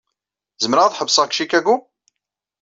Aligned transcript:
Zemreɣ 0.63 0.85
ad 0.85 0.97
ḥebseɣ 0.99 1.25
deg 1.25 1.33
Chicago? 1.37 1.75